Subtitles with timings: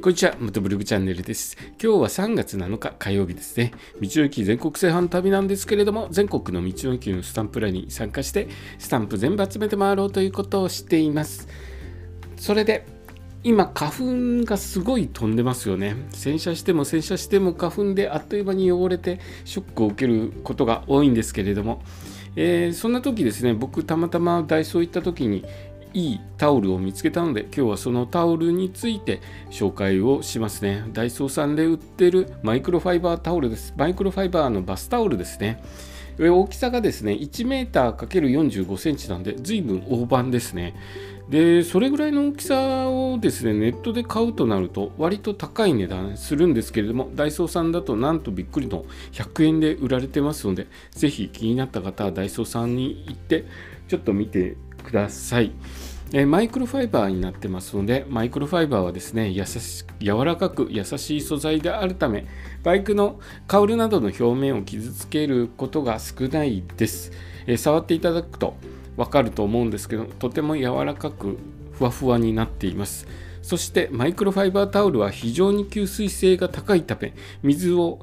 [0.00, 1.58] こんにちは、元ブログチャンネルです。
[1.72, 3.72] 今日は3月7日火曜日ですね。
[4.00, 11.48] 道の駅全国制覇の旅なんですけれども、全国の道の駅のスタンプラに参加して、スタンプ全部集めて回ろうということをしています。
[12.38, 12.86] それで、
[13.44, 13.90] 今、花
[14.42, 15.94] 粉がすごい飛んでますよね。
[16.14, 21.82] 洗車しても洗車しても花粉であっという間に汚れてショックを受けることが多いんですけれども、
[22.36, 25.44] えー、そんな時ですね、僕たまたまダイソー行った時に、
[25.92, 30.84] いいタオルを見つけたので今日はそのタオルについて紹介をしますね。
[30.92, 33.74] ダイソーさんで売ってるマイクロファイバータオルです。
[33.76, 35.62] マイクロファイバーのバスタオルですね。
[36.18, 40.74] 大きさがですね 1m×45cm なんで随分大判ですね
[41.28, 53.44] でそれぐらいの大きさをですねネットで買うとなると割と高い値段するんですけれどもダイソーさんだとなんとびっくりの100円で売られてますのでぜひ気になった方はダイソーさんに行って
[53.86, 55.52] ちょっと見てください。
[56.12, 62.26] えマイクロファイバーになってますので、マイクロファイバーはですね、優し柔らかく優しい素材であるため、
[62.64, 67.12] バイクのカウルなどの表面を傷つけることが少ないです。
[67.46, 68.56] え触っていただくと
[68.96, 71.38] わかると思うんですけど、とても柔らかく
[71.70, 73.06] ふわふわになっています。
[73.42, 77.14] そしてマイクロファイバータオルは非常に吸水性が高いため、
[77.44, 78.00] 水を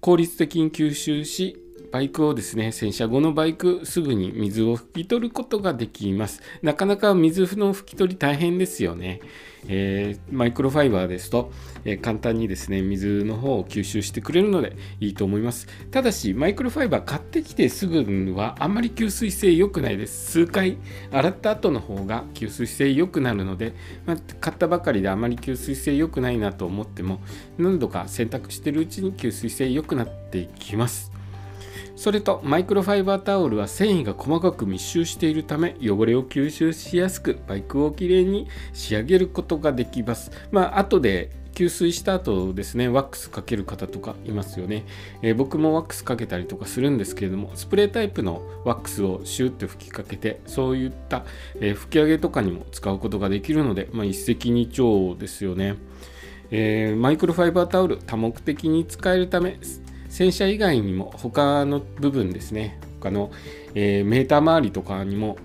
[0.00, 1.63] 効率的に吸収し、
[1.94, 6.42] バイクをですね、洗車後のバイク、すぐに水を拭き取ることができます。
[6.60, 9.20] なかなか水の拭き取り大変ですよね。
[9.68, 11.52] えー、マイクロファイバーですと、
[11.84, 15.68] えー、簡単にですね、水の方を吸収してくれるのでいいと思います。
[15.92, 20.32] ただし、マイクロファイバー買ってきてすぐはあんまり吸水性良くないです。
[20.32, 20.78] 数回
[21.12, 23.72] 洗った後の方が吸水性良くなるので、
[24.04, 27.20] まあ、買ったばかりであまり吸水性良くないなと思っても、
[27.56, 31.13] 何度か洗濯してるうちに吸水性良くなっていきます。
[31.96, 40.30] それとマイクロファイバータオルは繊維が細かく密集しているため汚れを吸収しやすくバイクをきれいに仕上げることができます。
[40.50, 44.84] まあ後で吸水した後ですね、ワックスかける方とかいますよね、
[45.22, 51.24] えー、僕もワックスかけたりとかするんですけれども、スプレータイプのワックスをシューって吹きかけて、そういった、
[51.60, 55.76] えー、吹き上げとかにも使うことができるので、まあ、一石二鳥ですよね。
[56.50, 59.58] えー、マイクロファイバータオル多目的に使えるため
[60.14, 62.78] 洗車以外にも他の部分ですね。
[63.00, 63.32] 他の、
[63.74, 65.36] えー、メーター周りとかにも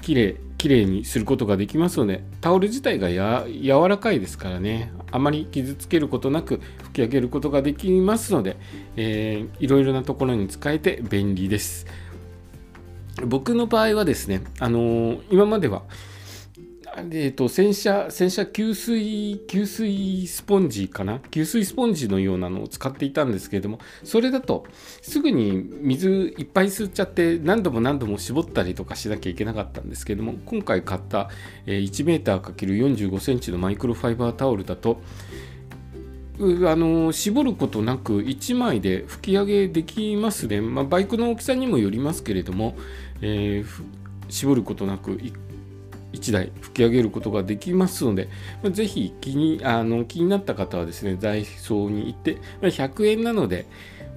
[0.00, 4.92] きれいきれいにすることができますのでタオル自体がや柔らかいですからね。
[5.10, 8.56] あまり傷つけることなく拭き上げることができますので、
[8.94, 11.86] えー、いろいろなところに使えて便利です。
[13.26, 15.82] 僕の場合はですね、あのー、今までは
[16.96, 21.18] えーと、洗車、洗車吸水、吸水スポンジかな？
[21.30, 24.64] 吸水スポンジのようなのを使っていたんですけれども、それだと
[25.00, 31.30] すぐに水いっぱい吸っちゃって何度も何度も絞ったりとかしなきゃいけなかったんですけれども、今回買った
[31.66, 35.00] え 1m×45 センチのマイクロファイバータオルだと、
[36.40, 36.42] あ
[36.74, 42.76] の絞ることなく1枚で拭き上げできますね、まあ、バイクの大きさにもよりますけれども、
[43.20, 43.84] えー、
[44.30, 45.49] 絞ることなく1
[46.12, 48.28] 1台吹き上げることができますので、
[48.70, 53.66] ぜひ気にあの気になった方はですね、ダイソーに行って、まあ、100円なので、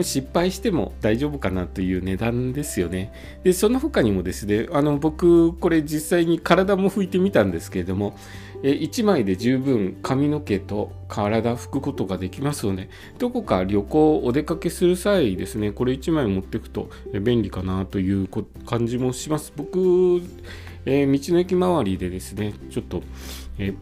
[0.00, 3.12] 失敗しても大丈夫かなという値段ですよね。
[3.44, 8.16] で、その他にもですね、あの僕、これ実際に体も拭いてみたんですけれども、
[8.62, 12.88] 1枚で十分髪の毛と体拭くことができますので、
[13.18, 16.88] どこか旅行、お出かけする際ですね、これ1枚持っていくと
[17.20, 18.28] 便利かなという
[18.64, 19.52] 感じもします。
[19.56, 20.22] 僕、
[20.84, 23.02] えー、道の駅周りでですね、ちょっと、
[23.58, 23.76] えー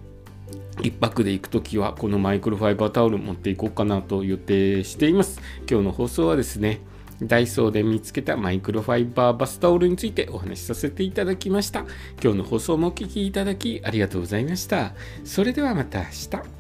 [0.81, 5.41] 1泊で行くときはこのマイクロファイバータオル持っていこうかなと予定しています。
[5.71, 6.81] 今日の放送はですね、
[7.23, 11.81] ダイソーで見つけたマイクロファイバーバスタオルについてお話しさせていただきました。
[12.23, 14.95] 今日の放送もお聴きいただきありがとうございました。
[15.25, 16.60] それではまた明日。